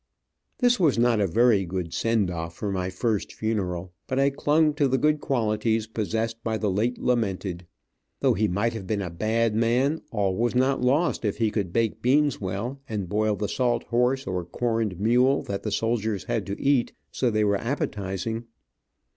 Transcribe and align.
This 0.57 0.79
was 0.79 0.97
not 0.97 1.19
a 1.21 1.27
very 1.27 1.63
good 1.63 1.93
send 1.93 2.31
off 2.31 2.55
for 2.55 2.71
my 2.71 2.89
first 2.89 3.33
funeral, 3.33 3.93
but 4.07 4.17
I 4.17 4.31
clung 4.31 4.73
to 4.73 4.87
the 4.87 4.97
good 4.97 5.19
qualities 5.21 5.85
possessed 5.85 6.43
by 6.43 6.57
the 6.57 6.71
late 6.71 6.97
lamented. 6.97 7.67
Though 8.19 8.33
he 8.33 8.47
might 8.47 8.73
have 8.73 8.87
been 8.87 9.03
a 9.03 9.11
bad 9.11 9.53
man, 9.53 10.01
all 10.09 10.35
was 10.35 10.55
not 10.55 10.81
lost 10.81 11.23
if 11.23 11.37
he 11.37 11.51
could 11.51 11.71
bake 11.71 12.01
beans 12.01 12.41
well, 12.41 12.81
and 12.89 13.09
boil 13.09 13.35
the 13.35 13.47
salt 13.47 13.83
horse 13.89 14.25
or 14.25 14.43
corned 14.43 14.99
mule 14.99 15.43
that 15.43 15.71
soldiers 15.71 16.23
had 16.23 16.47
to 16.47 16.59
eat, 16.59 16.93
so 17.11 17.29
they 17.29 17.43
were 17.43 17.57
appetizing. 17.59 18.45